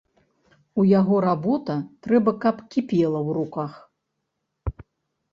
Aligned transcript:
У 0.83 0.85
яго 0.99 1.17
работа 1.25 1.75
трэба 2.07 2.33
каб 2.45 2.63
кіпела 2.75 3.19
ў 3.19 3.29
руках. 3.39 4.81